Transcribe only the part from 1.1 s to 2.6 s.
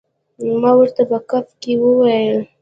ګپ کې وویل.